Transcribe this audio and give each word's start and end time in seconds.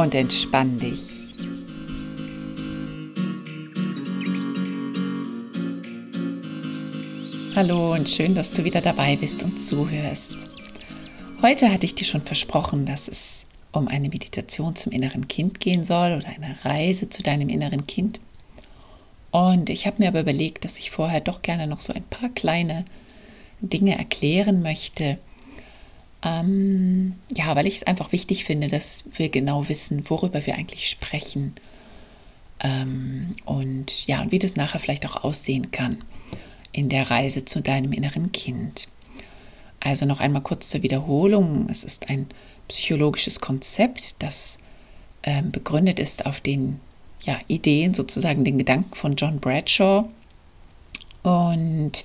und 0.00 0.14
entspann 0.14 0.78
dich. 0.78 1.00
Hallo 7.54 7.92
und 7.92 8.08
schön, 8.08 8.34
dass 8.34 8.52
du 8.52 8.64
wieder 8.64 8.80
dabei 8.80 9.16
bist 9.16 9.42
und 9.42 9.60
zuhörst. 9.60 10.36
Heute 11.42 11.70
hatte 11.70 11.84
ich 11.84 11.94
dir 11.94 12.06
schon 12.06 12.22
versprochen, 12.22 12.86
dass 12.86 13.08
es 13.08 13.44
um 13.72 13.88
eine 13.88 14.08
Meditation 14.08 14.74
zum 14.74 14.92
inneren 14.92 15.28
Kind 15.28 15.60
gehen 15.60 15.84
soll 15.84 16.14
oder 16.14 16.28
eine 16.28 16.64
Reise 16.64 17.10
zu 17.10 17.22
deinem 17.22 17.50
inneren 17.50 17.86
Kind. 17.86 18.20
Und 19.30 19.68
ich 19.68 19.86
habe 19.86 20.02
mir 20.02 20.08
aber 20.08 20.20
überlegt, 20.20 20.64
dass 20.64 20.78
ich 20.78 20.90
vorher 20.90 21.20
doch 21.20 21.42
gerne 21.42 21.66
noch 21.66 21.80
so 21.80 21.92
ein 21.92 22.04
paar 22.04 22.30
kleine 22.30 22.86
Dinge 23.60 23.98
erklären 23.98 24.62
möchte, 24.62 25.18
ähm, 26.22 27.14
ja, 27.34 27.54
weil 27.56 27.66
ich 27.66 27.76
es 27.76 27.82
einfach 27.82 28.12
wichtig 28.12 28.44
finde, 28.44 28.68
dass 28.68 29.04
wir 29.16 29.28
genau 29.30 29.68
wissen, 29.68 30.08
worüber 30.08 30.44
wir 30.46 30.54
eigentlich 30.54 30.88
sprechen. 30.88 31.54
Ähm, 32.60 33.34
und 33.44 34.06
ja, 34.06 34.20
und 34.20 34.32
wie 34.32 34.38
das 34.38 34.56
nachher 34.56 34.80
vielleicht 34.80 35.06
auch 35.06 35.24
aussehen 35.24 35.70
kann 35.70 35.98
in 36.72 36.88
der 36.88 37.10
Reise 37.10 37.44
zu 37.44 37.60
deinem 37.62 37.92
inneren 37.92 38.32
Kind. 38.32 38.88
Also 39.80 40.04
noch 40.04 40.20
einmal 40.20 40.42
kurz 40.42 40.68
zur 40.68 40.82
Wiederholung. 40.82 41.66
Es 41.70 41.84
ist 41.84 42.10
ein 42.10 42.26
psychologisches 42.68 43.40
Konzept, 43.40 44.22
das 44.22 44.58
äh, 45.22 45.42
begründet 45.42 45.98
ist 45.98 46.26
auf 46.26 46.40
den 46.40 46.80
ja, 47.22 47.38
Ideen, 47.48 47.94
sozusagen 47.94 48.44
den 48.44 48.58
Gedanken 48.58 48.94
von 48.94 49.16
John 49.16 49.40
Bradshaw. 49.40 50.04
Und 51.22 52.04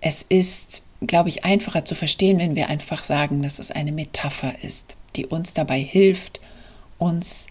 es 0.00 0.22
ist 0.28 0.82
glaube 1.00 1.28
ich, 1.28 1.44
einfacher 1.44 1.84
zu 1.84 1.94
verstehen, 1.94 2.38
wenn 2.38 2.56
wir 2.56 2.68
einfach 2.68 3.04
sagen, 3.04 3.42
dass 3.42 3.58
es 3.58 3.70
eine 3.70 3.92
Metapher 3.92 4.54
ist, 4.62 4.96
die 5.14 5.26
uns 5.26 5.54
dabei 5.54 5.80
hilft, 5.80 6.40
uns 6.98 7.48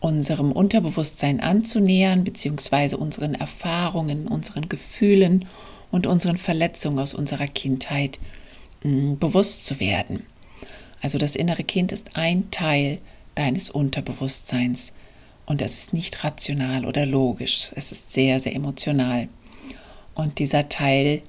unserem 0.00 0.52
Unterbewusstsein 0.52 1.40
anzunähern, 1.40 2.24
beziehungsweise 2.24 2.96
unseren 2.96 3.34
Erfahrungen, 3.34 4.28
unseren 4.28 4.68
Gefühlen 4.68 5.46
und 5.90 6.06
unseren 6.06 6.36
Verletzungen 6.36 6.98
aus 6.98 7.14
unserer 7.14 7.46
Kindheit 7.46 8.18
mh, 8.82 8.90
hm, 8.90 9.18
bewusst 9.18 9.64
zu 9.66 9.80
werden. 9.80 10.24
Also 11.00 11.18
das 11.18 11.36
innere 11.36 11.64
Kind 11.64 11.92
ist 11.92 12.16
ein 12.16 12.50
Teil 12.50 12.98
deines 13.34 13.70
Unterbewusstseins 13.70 14.92
und 15.46 15.62
es 15.62 15.78
ist 15.78 15.92
nicht 15.92 16.24
rational 16.24 16.84
oder 16.84 17.06
logisch, 17.06 17.70
es 17.74 17.92
ist 17.92 18.12
sehr, 18.12 18.40
sehr 18.40 18.54
emotional. 18.54 19.28
Und 20.14 20.40
dieser 20.40 20.68
Teil 20.68 21.22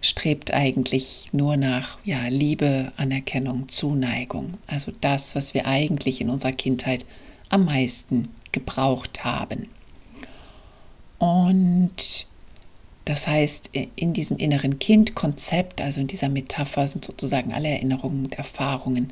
strebt 0.00 0.52
eigentlich 0.52 1.28
nur 1.32 1.56
nach 1.56 1.98
ja, 2.04 2.28
Liebe, 2.28 2.92
Anerkennung, 2.96 3.68
Zuneigung. 3.68 4.54
Also 4.66 4.92
das, 5.00 5.34
was 5.34 5.54
wir 5.54 5.66
eigentlich 5.66 6.20
in 6.20 6.30
unserer 6.30 6.52
Kindheit 6.52 7.04
am 7.48 7.64
meisten 7.64 8.28
gebraucht 8.52 9.24
haben. 9.24 9.68
Und 11.18 12.26
das 13.04 13.26
heißt, 13.26 13.70
in 13.96 14.12
diesem 14.12 14.36
inneren 14.36 14.78
Kind-Konzept, 14.78 15.80
also 15.80 16.00
in 16.00 16.06
dieser 16.06 16.28
Metapher, 16.28 16.86
sind 16.86 17.04
sozusagen 17.04 17.52
alle 17.52 17.68
Erinnerungen 17.68 18.26
und 18.26 18.34
Erfahrungen, 18.34 19.10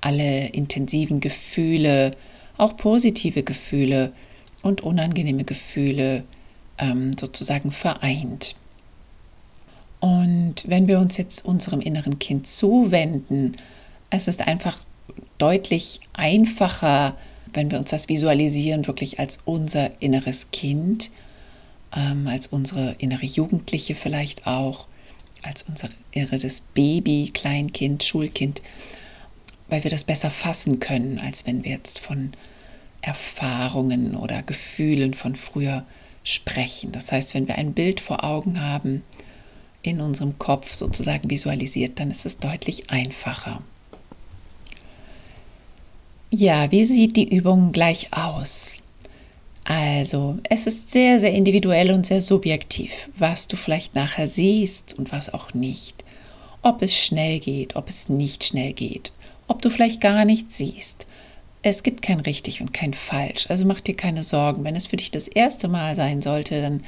alle 0.00 0.48
intensiven 0.48 1.20
Gefühle, 1.20 2.12
auch 2.58 2.76
positive 2.76 3.42
Gefühle 3.42 4.12
und 4.62 4.82
unangenehme 4.82 5.44
Gefühle 5.44 6.24
ähm, 6.78 7.12
sozusagen 7.18 7.72
vereint. 7.72 8.54
Und 10.02 10.56
wenn 10.66 10.88
wir 10.88 10.98
uns 10.98 11.16
jetzt 11.16 11.44
unserem 11.44 11.80
inneren 11.80 12.18
Kind 12.18 12.48
zuwenden, 12.48 13.56
es 14.10 14.26
ist 14.26 14.40
einfach 14.40 14.78
deutlich 15.38 16.00
einfacher, 16.12 17.16
wenn 17.54 17.70
wir 17.70 17.78
uns 17.78 17.90
das 17.90 18.08
visualisieren, 18.08 18.88
wirklich 18.88 19.20
als 19.20 19.38
unser 19.44 19.92
inneres 20.02 20.50
Kind, 20.50 21.12
ähm, 21.94 22.26
als 22.26 22.48
unsere 22.48 22.96
innere 22.98 23.24
Jugendliche 23.24 23.94
vielleicht 23.94 24.44
auch, 24.44 24.88
als 25.40 25.62
unser 25.62 25.88
inneres 26.10 26.62
Baby, 26.74 27.30
Kleinkind, 27.32 28.02
Schulkind, 28.02 28.60
weil 29.68 29.84
wir 29.84 29.90
das 29.92 30.02
besser 30.02 30.32
fassen 30.32 30.80
können, 30.80 31.20
als 31.20 31.46
wenn 31.46 31.62
wir 31.62 31.70
jetzt 31.70 32.00
von 32.00 32.32
Erfahrungen 33.02 34.16
oder 34.16 34.42
Gefühlen 34.42 35.14
von 35.14 35.36
früher 35.36 35.86
sprechen. 36.24 36.90
Das 36.90 37.12
heißt, 37.12 37.34
wenn 37.34 37.46
wir 37.46 37.54
ein 37.54 37.72
Bild 37.72 38.00
vor 38.00 38.24
Augen 38.24 38.60
haben, 38.60 39.04
in 39.82 40.00
unserem 40.00 40.38
Kopf 40.38 40.74
sozusagen 40.74 41.28
visualisiert, 41.28 41.98
dann 41.98 42.10
ist 42.10 42.26
es 42.26 42.38
deutlich 42.38 42.90
einfacher. 42.90 43.62
Ja, 46.30 46.70
wie 46.70 46.84
sieht 46.84 47.16
die 47.16 47.34
Übung 47.34 47.72
gleich 47.72 48.08
aus? 48.12 48.82
Also, 49.64 50.38
es 50.44 50.66
ist 50.66 50.90
sehr, 50.90 51.20
sehr 51.20 51.32
individuell 51.32 51.90
und 51.92 52.06
sehr 52.06 52.20
subjektiv, 52.20 52.90
was 53.16 53.46
du 53.48 53.56
vielleicht 53.56 53.94
nachher 53.94 54.26
siehst 54.26 54.94
und 54.98 55.12
was 55.12 55.32
auch 55.32 55.54
nicht. 55.54 56.04
Ob 56.62 56.82
es 56.82 56.96
schnell 56.96 57.38
geht, 57.38 57.76
ob 57.76 57.88
es 57.88 58.08
nicht 58.08 58.44
schnell 58.44 58.72
geht, 58.72 59.12
ob 59.46 59.62
du 59.62 59.70
vielleicht 59.70 60.00
gar 60.00 60.24
nichts 60.24 60.56
siehst. 60.56 61.06
Es 61.62 61.82
gibt 61.84 62.02
kein 62.02 62.18
richtig 62.18 62.60
und 62.60 62.72
kein 62.72 62.94
falsch, 62.94 63.46
also 63.48 63.64
mach 63.64 63.80
dir 63.80 63.94
keine 63.94 64.24
Sorgen. 64.24 64.64
Wenn 64.64 64.74
es 64.74 64.86
für 64.86 64.96
dich 64.96 65.12
das 65.12 65.28
erste 65.28 65.68
Mal 65.68 65.94
sein 65.94 66.22
sollte, 66.22 66.60
dann 66.60 66.82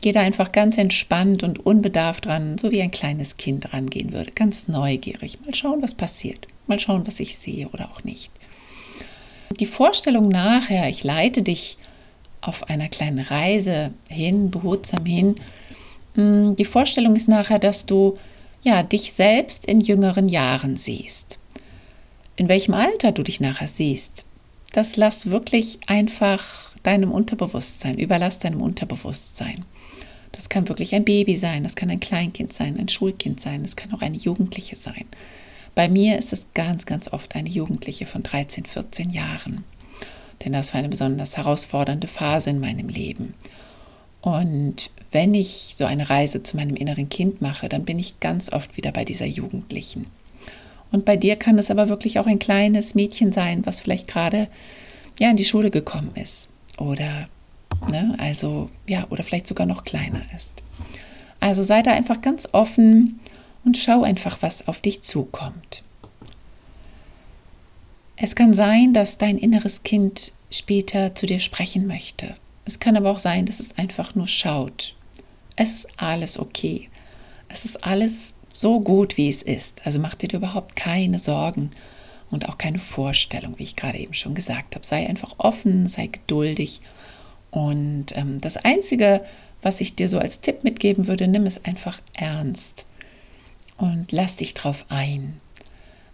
Geh 0.00 0.12
da 0.12 0.20
einfach 0.20 0.52
ganz 0.52 0.78
entspannt 0.78 1.42
und 1.42 1.64
unbedarft 1.66 2.26
dran, 2.26 2.56
so 2.58 2.70
wie 2.70 2.82
ein 2.82 2.90
kleines 2.90 3.36
Kind 3.36 3.72
rangehen 3.72 4.12
würde. 4.12 4.30
Ganz 4.32 4.68
neugierig. 4.68 5.38
Mal 5.44 5.54
schauen, 5.54 5.82
was 5.82 5.94
passiert. 5.94 6.46
Mal 6.66 6.78
schauen, 6.78 7.06
was 7.06 7.18
ich 7.18 7.36
sehe 7.36 7.68
oder 7.68 7.90
auch 7.90 8.04
nicht. 8.04 8.30
Die 9.58 9.66
Vorstellung 9.66 10.28
nachher, 10.28 10.88
ich 10.88 11.02
leite 11.02 11.42
dich 11.42 11.78
auf 12.40 12.68
einer 12.68 12.88
kleinen 12.88 13.18
Reise 13.18 13.92
hin, 14.08 14.50
behutsam 14.50 15.04
hin. 15.04 15.36
Hm, 16.14 16.54
die 16.54 16.64
Vorstellung 16.64 17.16
ist 17.16 17.28
nachher, 17.28 17.58
dass 17.58 17.86
du 17.86 18.18
ja 18.62 18.82
dich 18.82 19.12
selbst 19.12 19.66
in 19.66 19.80
jüngeren 19.80 20.28
Jahren 20.28 20.76
siehst. 20.76 21.38
In 22.36 22.48
welchem 22.48 22.74
Alter 22.74 23.10
du 23.10 23.24
dich 23.24 23.40
nachher 23.40 23.66
siehst, 23.66 24.24
das 24.72 24.96
lass 24.96 25.26
wirklich 25.26 25.80
einfach 25.86 26.72
deinem 26.84 27.10
Unterbewusstsein, 27.10 27.98
überlass 27.98 28.38
deinem 28.38 28.62
Unterbewusstsein. 28.62 29.64
Das 30.32 30.48
kann 30.48 30.68
wirklich 30.68 30.94
ein 30.94 31.04
Baby 31.04 31.36
sein, 31.36 31.62
das 31.62 31.74
kann 31.74 31.90
ein 31.90 32.00
Kleinkind 32.00 32.52
sein, 32.52 32.78
ein 32.78 32.88
Schulkind 32.88 33.40
sein, 33.40 33.62
das 33.62 33.76
kann 33.76 33.92
auch 33.92 34.02
eine 34.02 34.16
Jugendliche 34.16 34.76
sein. 34.76 35.04
Bei 35.74 35.88
mir 35.88 36.18
ist 36.18 36.32
es 36.32 36.46
ganz, 36.54 36.86
ganz 36.86 37.12
oft 37.12 37.34
eine 37.36 37.48
Jugendliche 37.48 38.06
von 38.06 38.22
13, 38.22 38.66
14 38.66 39.10
Jahren. 39.10 39.64
Denn 40.44 40.52
das 40.52 40.72
war 40.72 40.78
eine 40.78 40.88
besonders 40.88 41.36
herausfordernde 41.36 42.08
Phase 42.08 42.50
in 42.50 42.60
meinem 42.60 42.88
Leben. 42.88 43.34
Und 44.20 44.90
wenn 45.10 45.34
ich 45.34 45.74
so 45.76 45.84
eine 45.84 46.10
Reise 46.10 46.42
zu 46.42 46.56
meinem 46.56 46.76
inneren 46.76 47.08
Kind 47.08 47.40
mache, 47.40 47.68
dann 47.68 47.84
bin 47.84 47.98
ich 47.98 48.20
ganz 48.20 48.52
oft 48.52 48.76
wieder 48.76 48.92
bei 48.92 49.04
dieser 49.04 49.26
Jugendlichen. 49.26 50.06
Und 50.90 51.04
bei 51.04 51.16
dir 51.16 51.36
kann 51.36 51.58
es 51.58 51.70
aber 51.70 51.88
wirklich 51.88 52.18
auch 52.18 52.26
ein 52.26 52.38
kleines 52.38 52.94
Mädchen 52.94 53.32
sein, 53.32 53.64
was 53.64 53.80
vielleicht 53.80 54.08
gerade 54.08 54.48
ja 55.18 55.30
in 55.30 55.36
die 55.36 55.44
Schule 55.44 55.70
gekommen 55.70 56.12
ist 56.14 56.48
oder 56.78 57.28
Ne? 57.86 58.16
Also 58.18 58.70
ja, 58.86 59.06
oder 59.10 59.22
vielleicht 59.22 59.46
sogar 59.46 59.66
noch 59.66 59.84
kleiner 59.84 60.22
ist. 60.34 60.52
Also 61.40 61.62
sei 61.62 61.82
da 61.82 61.92
einfach 61.92 62.20
ganz 62.20 62.48
offen 62.52 63.20
und 63.64 63.78
schau 63.78 64.02
einfach, 64.02 64.38
was 64.40 64.66
auf 64.66 64.80
dich 64.80 65.02
zukommt. 65.02 65.82
Es 68.16 68.34
kann 68.34 68.52
sein, 68.52 68.92
dass 68.92 69.18
dein 69.18 69.38
inneres 69.38 69.84
Kind 69.84 70.32
später 70.50 71.14
zu 71.14 71.26
dir 71.26 71.38
sprechen 71.38 71.86
möchte. 71.86 72.34
Es 72.64 72.80
kann 72.80 72.96
aber 72.96 73.10
auch 73.10 73.20
sein, 73.20 73.46
dass 73.46 73.60
es 73.60 73.78
einfach 73.78 74.14
nur 74.14 74.26
schaut. 74.26 74.94
Es 75.54 75.72
ist 75.72 75.88
alles 75.96 76.38
okay. 76.38 76.88
Es 77.48 77.64
ist 77.64 77.84
alles 77.84 78.34
so 78.52 78.80
gut, 78.80 79.16
wie 79.16 79.28
es 79.28 79.42
ist. 79.42 79.80
Also 79.84 80.00
mach 80.00 80.16
dir 80.16 80.32
überhaupt 80.32 80.74
keine 80.74 81.18
Sorgen 81.18 81.70
und 82.30 82.48
auch 82.48 82.58
keine 82.58 82.80
Vorstellung, 82.80 83.54
wie 83.58 83.62
ich 83.62 83.76
gerade 83.76 83.98
eben 83.98 84.14
schon 84.14 84.34
gesagt 84.34 84.74
habe. 84.74 84.84
Sei 84.84 85.08
einfach 85.08 85.36
offen, 85.38 85.88
sei 85.88 86.08
geduldig 86.08 86.80
und 87.50 88.06
ähm, 88.16 88.40
das 88.40 88.56
Einzige, 88.56 89.22
was 89.62 89.80
ich 89.80 89.94
dir 89.94 90.08
so 90.08 90.18
als 90.18 90.40
Tipp 90.40 90.64
mitgeben 90.64 91.06
würde, 91.06 91.28
nimm 91.28 91.46
es 91.46 91.64
einfach 91.64 92.00
ernst 92.14 92.84
und 93.76 94.12
lass 94.12 94.36
dich 94.36 94.54
drauf 94.54 94.84
ein. 94.88 95.40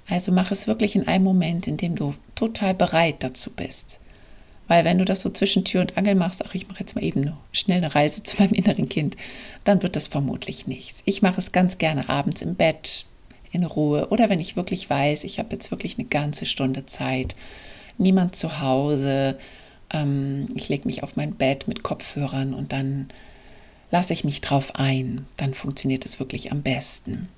Also 0.08 0.32
mach 0.32 0.50
es 0.50 0.66
wirklich 0.66 0.96
in 0.96 1.08
einem 1.08 1.24
Moment, 1.24 1.66
in 1.66 1.76
dem 1.76 1.96
du 1.96 2.14
total 2.34 2.74
bereit 2.74 3.16
dazu 3.20 3.50
bist. 3.50 4.00
Weil 4.66 4.84
wenn 4.84 4.98
du 4.98 5.04
das 5.04 5.20
so 5.20 5.30
zwischen 5.30 5.64
Tür 5.64 5.82
und 5.82 5.96
Angel 5.98 6.14
machst, 6.14 6.42
ach, 6.44 6.54
ich 6.54 6.68
mache 6.68 6.80
jetzt 6.80 6.94
mal 6.94 7.04
eben 7.04 7.22
eine 7.22 7.36
schnelle 7.52 7.94
Reise 7.94 8.22
zu 8.24 8.36
meinem 8.38 8.54
inneren 8.54 8.88
Kind, 8.88 9.16
dann 9.64 9.82
wird 9.82 9.96
das 9.96 10.06
vermutlich 10.06 10.66
nichts. 10.66 11.02
Ich 11.04 11.22
mache 11.22 11.40
es 11.40 11.52
ganz 11.52 11.78
gerne 11.78 12.08
abends 12.08 12.42
im 12.42 12.54
Bett, 12.54 13.06
in 13.50 13.64
Ruhe 13.64 14.08
oder 14.08 14.28
wenn 14.30 14.40
ich 14.40 14.56
wirklich 14.56 14.90
weiß, 14.90 15.24
ich 15.24 15.38
habe 15.38 15.50
jetzt 15.52 15.70
wirklich 15.70 15.96
eine 15.96 16.08
ganze 16.08 16.44
Stunde 16.44 16.86
Zeit, 16.86 17.36
niemand 17.98 18.34
zu 18.34 18.60
Hause, 18.60 19.38
ähm, 19.94 20.48
ich 20.54 20.68
lege 20.68 20.86
mich 20.86 21.02
auf 21.02 21.16
mein 21.16 21.34
Bett 21.34 21.68
mit 21.68 21.82
Kopfhörern 21.82 22.52
und 22.52 22.72
dann 22.72 23.08
lasse 23.90 24.12
ich 24.12 24.24
mich 24.24 24.40
drauf 24.40 24.74
ein, 24.74 25.26
dann 25.36 25.54
funktioniert 25.54 26.04
es 26.04 26.18
wirklich 26.18 26.52
am 26.52 26.62
besten. 26.62 27.28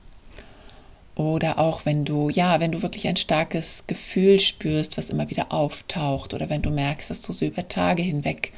Oder 1.14 1.58
auch 1.58 1.86
wenn 1.86 2.04
du, 2.04 2.28
ja, 2.28 2.60
wenn 2.60 2.72
du 2.72 2.82
wirklich 2.82 3.08
ein 3.08 3.16
starkes 3.16 3.84
Gefühl 3.86 4.40
spürst, 4.40 4.98
was 4.98 5.10
immer 5.10 5.30
wieder 5.30 5.52
auftaucht, 5.52 6.34
oder 6.34 6.50
wenn 6.50 6.62
du 6.62 6.70
merkst, 6.70 7.10
dass 7.10 7.22
du 7.22 7.32
so 7.32 7.46
über 7.46 7.68
Tage 7.68 8.02
hinweg 8.02 8.52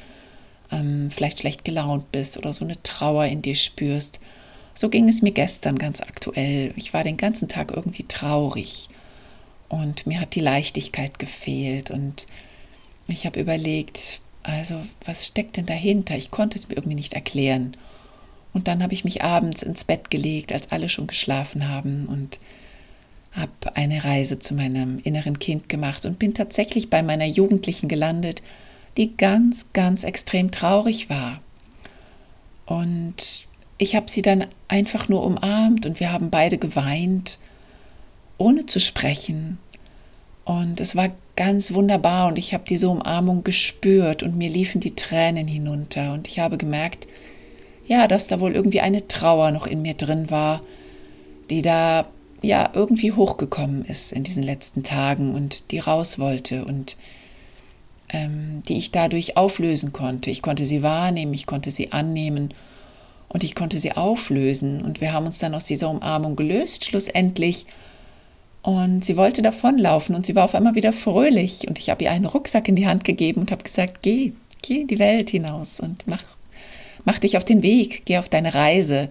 ähm, 0.71 1.09
vielleicht 1.11 1.39
schlecht 1.39 1.63
gelaunt 1.63 2.11
bist 2.11 2.37
oder 2.37 2.53
so 2.53 2.65
eine 2.65 2.81
Trauer 2.83 3.25
in 3.25 3.41
dir 3.41 3.55
spürst. 3.55 4.19
So 4.73 4.89
ging 4.89 5.09
es 5.09 5.21
mir 5.21 5.31
gestern 5.31 5.77
ganz 5.77 6.01
aktuell. 6.01 6.73
Ich 6.75 6.93
war 6.93 7.03
den 7.03 7.17
ganzen 7.17 7.47
Tag 7.47 7.71
irgendwie 7.75 8.03
traurig 8.07 8.89
und 9.69 10.05
mir 10.07 10.19
hat 10.19 10.35
die 10.35 10.41
Leichtigkeit 10.41 11.19
gefehlt 11.19 11.91
und 11.91 12.27
ich 13.11 13.25
habe 13.25 13.39
überlegt, 13.39 14.21
also 14.43 14.81
was 15.05 15.25
steckt 15.25 15.57
denn 15.57 15.65
dahinter? 15.65 16.15
Ich 16.15 16.31
konnte 16.31 16.57
es 16.57 16.67
mir 16.67 16.75
irgendwie 16.75 16.95
nicht 16.95 17.13
erklären. 17.13 17.75
Und 18.53 18.67
dann 18.67 18.81
habe 18.81 18.93
ich 18.93 19.03
mich 19.03 19.23
abends 19.23 19.61
ins 19.61 19.83
Bett 19.83 20.09
gelegt, 20.09 20.51
als 20.51 20.71
alle 20.71 20.89
schon 20.89 21.07
geschlafen 21.07 21.67
haben 21.67 22.07
und 22.07 22.39
habe 23.31 23.75
eine 23.75 24.03
Reise 24.03 24.39
zu 24.39 24.55
meinem 24.55 24.99
inneren 25.03 25.37
Kind 25.37 25.69
gemacht 25.69 26.05
und 26.05 26.17
bin 26.17 26.33
tatsächlich 26.33 26.89
bei 26.89 27.03
meiner 27.03 27.25
Jugendlichen 27.25 27.87
gelandet, 27.87 28.41
die 28.97 29.15
ganz, 29.15 29.67
ganz 29.73 30.03
extrem 30.03 30.51
traurig 30.51 31.09
war. 31.09 31.41
Und 32.65 33.47
ich 33.77 33.95
habe 33.95 34.09
sie 34.09 34.21
dann 34.21 34.45
einfach 34.67 35.07
nur 35.09 35.23
umarmt 35.23 35.85
und 35.85 35.99
wir 35.99 36.11
haben 36.11 36.29
beide 36.29 36.57
geweint, 36.57 37.39
ohne 38.37 38.65
zu 38.65 38.79
sprechen. 38.79 39.57
Und 40.43 40.79
es 40.79 40.95
war 40.95 41.09
ganz 41.39 41.71
wunderbar 41.71 42.27
und 42.27 42.37
ich 42.37 42.53
habe 42.53 42.65
diese 42.67 42.89
Umarmung 42.89 43.45
gespürt 43.45 44.23
und 44.23 44.35
mir 44.35 44.49
liefen 44.49 44.81
die 44.81 44.95
Tränen 44.95 45.47
hinunter 45.47 46.11
und 46.11 46.27
ich 46.27 46.37
habe 46.39 46.57
gemerkt, 46.57 47.07
ja, 47.87 48.09
dass 48.09 48.27
da 48.27 48.41
wohl 48.41 48.53
irgendwie 48.53 48.81
eine 48.81 49.07
Trauer 49.07 49.51
noch 49.51 49.65
in 49.65 49.81
mir 49.81 49.93
drin 49.93 50.29
war, 50.29 50.61
die 51.49 51.61
da 51.61 52.07
ja 52.41 52.69
irgendwie 52.73 53.13
hochgekommen 53.13 53.85
ist 53.85 54.11
in 54.11 54.25
diesen 54.25 54.43
letzten 54.43 54.83
Tagen 54.83 55.33
und 55.33 55.71
die 55.71 55.79
raus 55.79 56.19
wollte 56.19 56.65
und 56.65 56.97
ähm, 58.09 58.61
die 58.67 58.77
ich 58.77 58.91
dadurch 58.91 59.37
auflösen 59.37 59.93
konnte. 59.93 60.31
Ich 60.31 60.41
konnte 60.41 60.65
sie 60.65 60.83
wahrnehmen, 60.83 61.33
ich 61.33 61.45
konnte 61.45 61.71
sie 61.71 61.93
annehmen 61.93 62.53
und 63.29 63.45
ich 63.45 63.55
konnte 63.55 63.79
sie 63.79 63.93
auflösen 63.93 64.81
und 64.81 64.99
wir 64.99 65.13
haben 65.13 65.25
uns 65.25 65.39
dann 65.39 65.55
aus 65.55 65.63
dieser 65.63 65.89
Umarmung 65.89 66.35
gelöst 66.35 66.83
schlussendlich 66.83 67.65
und 68.61 69.05
sie 69.05 69.17
wollte 69.17 69.41
davonlaufen 69.41 70.15
und 70.15 70.25
sie 70.25 70.35
war 70.35 70.45
auf 70.45 70.55
einmal 70.55 70.75
wieder 70.75 70.93
fröhlich 70.93 71.67
und 71.67 71.79
ich 71.79 71.89
habe 71.89 72.03
ihr 72.03 72.11
einen 72.11 72.25
Rucksack 72.25 72.67
in 72.67 72.75
die 72.75 72.87
Hand 72.87 73.03
gegeben 73.03 73.41
und 73.41 73.51
habe 73.51 73.63
gesagt, 73.63 74.01
geh, 74.01 74.33
geh 74.61 74.81
in 74.81 74.87
die 74.87 74.99
Welt 74.99 75.29
hinaus 75.29 75.79
und 75.79 76.07
mach 76.07 76.23
mach 77.05 77.19
dich 77.19 77.37
auf 77.37 77.45
den 77.45 77.63
Weg, 77.63 78.03
geh 78.05 78.17
auf 78.17 78.29
deine 78.29 78.53
Reise. 78.53 79.09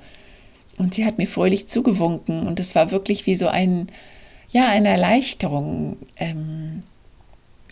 Und 0.76 0.94
sie 0.94 1.04
hat 1.04 1.18
mir 1.18 1.26
fröhlich 1.26 1.66
zugewunken 1.66 2.46
und 2.46 2.60
es 2.60 2.74
war 2.74 2.90
wirklich 2.90 3.26
wie 3.26 3.34
so 3.34 3.48
ein, 3.48 3.88
ja, 4.50 4.68
eine 4.68 4.88
Erleichterung. 4.88 5.96
Ähm, 6.16 6.84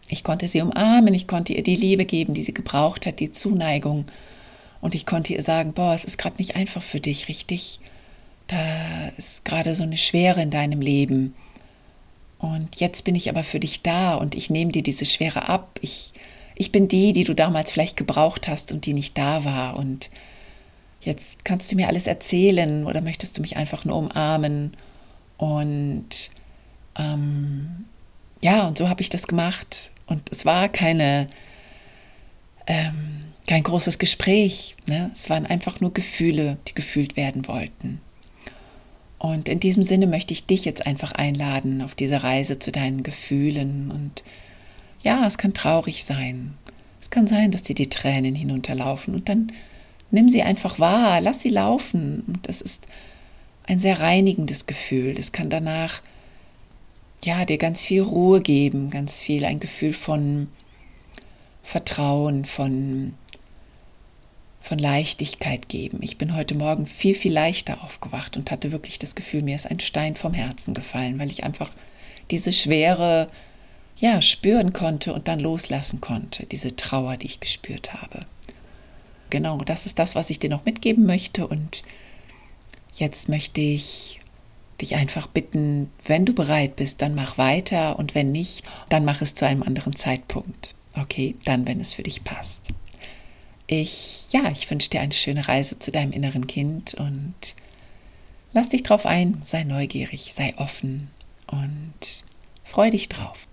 ich 0.09 0.25
konnte 0.25 0.49
sie 0.49 0.61
umarmen, 0.61 1.15
ich 1.15 1.29
konnte 1.29 1.53
ihr 1.53 1.63
die 1.63 1.77
Liebe 1.77 2.05
geben, 2.05 2.35
die 2.35 2.43
sie 2.43 2.55
gebraucht 2.55 3.07
hat, 3.07 3.21
die 3.21 3.31
Zuneigung. 3.31 4.07
Und 4.81 4.95
ich 4.95 5.07
konnte 5.07 5.35
ihr 5.35 5.43
sagen, 5.43 5.73
boah, 5.73 5.95
es 5.95 6.05
ist 6.05 6.19
gerade 6.19 6.37
nicht 6.39 6.57
einfach 6.57 6.83
für 6.83 7.01
dich, 7.01 7.29
richtig? 7.29 7.81
Da 8.49 9.09
ist 9.17 9.45
gerade 9.45 9.75
so 9.75 9.83
eine 9.83 9.97
Schwere 9.97 10.43
in 10.43 10.51
deinem 10.51 10.81
Leben. 10.81 11.35
Und 12.39 12.81
jetzt 12.81 13.05
bin 13.05 13.15
ich 13.15 13.29
aber 13.29 13.45
für 13.45 13.61
dich 13.61 13.83
da 13.83 14.15
und 14.15 14.35
ich 14.35 14.51
nehme 14.51 14.73
dir 14.73 14.83
diese 14.83 15.07
Schwere 15.07 15.49
ab. 15.49 15.79
Ich 15.81 16.13
ich 16.59 16.73
bin 16.73 16.89
die, 16.89 17.13
die 17.13 17.25
du 17.25 17.35
damals 17.35 17.71
vielleicht 17.71 17.97
gebraucht 17.99 18.49
hast 18.49 18.73
und 18.73 18.87
die 18.87 18.95
nicht 18.95 19.17
da 19.17 19.45
war. 19.45 19.77
Und 19.77 20.11
jetzt 21.03 21.45
kannst 21.45 21.71
du 21.71 21.77
mir 21.77 21.87
alles 21.87 22.07
erzählen 22.07 22.87
oder 22.87 23.03
möchtest 23.03 23.37
du 23.37 23.43
mich 23.43 23.57
einfach 23.57 23.85
nur 23.85 23.97
umarmen? 23.97 24.75
Und 25.37 26.31
ähm, 26.99 27.85
ja, 28.43 28.67
und 28.67 28.79
so 28.79 28.89
habe 28.89 29.03
ich 29.03 29.11
das 29.11 29.27
gemacht. 29.27 29.93
Und 30.07 30.33
es 30.33 30.47
war 30.47 30.71
keine, 30.71 31.29
ähm, 32.67 33.25
kein 33.47 33.63
großes 33.63 33.99
Gespräch. 33.99 34.77
Ne? 34.87 35.11
Es 35.13 35.29
waren 35.29 35.45
einfach 35.45 35.81
nur 35.81 35.93
Gefühle, 35.93 36.57
die 36.69 36.75
gefühlt 36.75 37.19
werden 37.19 37.47
wollten. 37.49 38.01
Und 39.19 39.49
in 39.49 39.61
diesem 39.61 39.83
Sinne 39.83 40.07
möchte 40.07 40.35
ich 40.35 40.47
dich 40.47 40.65
jetzt 40.65 40.87
einfach 40.87 41.13
einladen 41.13 41.81
auf 41.83 41.95
diese 41.95 42.23
Reise 42.23 42.59
zu 42.59 42.71
deinen 42.71 43.03
Gefühlen 43.03 43.91
und 43.91 44.23
ja, 45.03 45.27
es 45.27 45.39
kann 45.39 45.55
traurig 45.55 46.05
sein. 46.05 46.55
Es 47.01 47.11
kann 47.11 47.27
sein, 47.27 47.51
dass 47.51 47.63
dir 47.63 47.75
die 47.75 47.89
Tränen 47.89 48.35
hinunterlaufen 48.35 49.15
und 49.15 49.29
dann 49.29 49.53
nimm 50.11 50.29
sie 50.29 50.43
einfach 50.43 50.79
wahr, 50.79 51.21
lass 51.21 51.41
sie 51.41 51.51
laufen. 51.51 52.25
Und 52.27 52.49
das 52.49 52.61
ist 52.61 52.87
ein 53.67 53.81
sehr 53.81 54.01
reinigendes 54.01 54.67
Gefühl. 54.67 55.15
Das 55.15 55.33
kann 55.33 55.51
danach 55.51 56.03
ja 57.25 57.45
dir 57.45 57.59
ganz 57.59 57.83
viel 57.83 58.03
Ruhe 58.03 58.41
geben, 58.41 58.91
ganz 58.91 59.23
viel 59.23 59.45
ein 59.45 59.61
Gefühl 59.61 59.93
von 59.93 60.49
Vertrauen, 61.63 62.45
von 62.45 63.15
von 64.67 64.79
Leichtigkeit 64.81 65.69
geben. 65.69 65.99
Ich 66.01 66.19
bin 66.19 66.35
heute 66.35 66.57
Morgen 66.57 66.87
viel, 66.87 67.15
viel 67.15 67.33
leichter 67.33 67.85
aufgewacht 67.85 68.37
und 68.37 68.51
hatte 68.51 68.73
wirklich 68.73 68.99
das 68.99 69.15
Gefühl, 69.15 69.43
mir 69.43 69.55
ist 69.55 69.71
ein 69.71 69.79
Stein 69.79 70.17
vom 70.17 70.35
Herzen 70.35 70.75
gefallen, 70.75 71.21
weil 71.21 71.31
ich 71.31 71.45
einfach 71.45 71.71
diese 72.33 72.53
schwere 72.53 73.29
ja, 73.97 74.21
spüren 74.21 74.73
konnte 74.73 75.15
und 75.15 75.29
dann 75.29 75.39
loslassen 75.39 76.01
konnte, 76.01 76.47
diese 76.47 76.75
Trauer, 76.75 77.17
die 77.17 77.27
ich 77.27 77.39
gespürt 77.39 77.95
habe. 77.95 78.27
Genau, 79.31 79.59
das 79.59 79.87
ist 79.87 80.01
das, 80.01 80.17
was 80.17 80.31
ich 80.31 80.41
dir 80.41 80.51
noch 80.51 80.65
mitgeben 80.65 81.07
möchte 81.07 81.47
und 81.47 81.85
jetzt 82.93 83.29
möchte 83.29 83.61
ich 83.61 84.19
dich 84.81 84.97
einfach 84.97 85.29
bitten, 85.29 85.93
wenn 86.07 86.27
du 86.27 86.35
bereit 86.35 86.75
bist, 86.75 87.01
dann 87.03 87.15
mach 87.15 87.39
weiter 87.39 88.01
und 88.01 88.17
wenn 88.17 88.33
nicht, 88.33 88.65
dann 88.89 89.05
mach 89.05 89.23
es 89.23 89.35
zu 89.35 89.47
einem 89.47 89.63
anderen 89.63 89.95
Zeitpunkt. 89.95 90.75
Okay, 90.99 91.37
dann, 91.45 91.67
wenn 91.67 91.79
es 91.79 91.95
für 91.95 92.03
dich 92.03 92.25
passt. 92.25 92.73
Ich, 93.67 94.29
ja, 94.31 94.51
ich 94.51 94.71
wünsche 94.71 94.91
dir 94.91 95.01
eine 95.01 95.13
schöne 95.13 95.49
Reise 95.49 95.79
zu 95.79 95.91
deinem 95.91 96.13
inneren 96.13 96.47
Kind 96.47 96.95
und 96.95 97.35
lass 98.53 98.69
dich 98.69 98.83
drauf 98.85 99.07
ein, 99.07 99.41
sei 99.43 99.65
neugierig, 99.65 100.33
sei 100.35 100.55
offen 100.57 101.11
und 101.47 102.25
freu 102.65 102.91
dich 102.91 103.09
drauf. 103.09 103.47